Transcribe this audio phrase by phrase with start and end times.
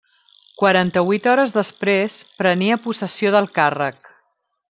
[0.61, 4.13] Quaranta-vuit hores després prenia possessió del càrrec.